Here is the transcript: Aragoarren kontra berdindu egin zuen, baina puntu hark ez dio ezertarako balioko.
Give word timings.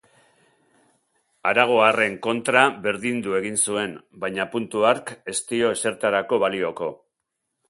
Aragoarren 1.49 2.15
kontra 2.27 2.63
berdindu 2.87 3.37
egin 3.41 3.61
zuen, 3.67 3.93
baina 4.25 4.49
puntu 4.57 4.83
hark 4.93 5.13
ez 5.35 5.37
dio 5.53 5.71
ezertarako 5.77 6.43
balioko. 6.47 6.91